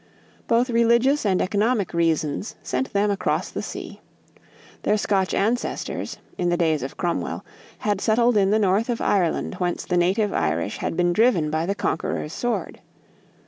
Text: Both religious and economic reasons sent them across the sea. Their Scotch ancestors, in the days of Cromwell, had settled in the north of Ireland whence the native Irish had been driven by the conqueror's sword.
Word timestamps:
Both 0.47 0.71
religious 0.71 1.27
and 1.27 1.43
economic 1.43 1.93
reasons 1.93 2.55
sent 2.63 2.91
them 2.91 3.11
across 3.11 3.51
the 3.51 3.61
sea. 3.61 4.01
Their 4.81 4.97
Scotch 4.97 5.31
ancestors, 5.31 6.17
in 6.39 6.49
the 6.49 6.57
days 6.57 6.81
of 6.81 6.97
Cromwell, 6.97 7.45
had 7.77 8.01
settled 8.01 8.35
in 8.35 8.49
the 8.49 8.57
north 8.57 8.89
of 8.89 8.99
Ireland 8.99 9.53
whence 9.59 9.85
the 9.85 9.97
native 9.97 10.33
Irish 10.33 10.77
had 10.77 10.97
been 10.97 11.13
driven 11.13 11.51
by 11.51 11.67
the 11.67 11.75
conqueror's 11.75 12.33
sword. 12.33 12.81